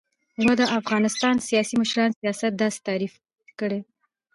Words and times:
و: 0.47 0.49
د 0.59 0.61
افغانستان 0.79 1.35
سیاسی 1.47 1.75
مشران 1.81 2.11
سیاست 2.19 2.51
داسی 2.61 2.79
تعریف 2.87 3.13
کړی 3.59 3.79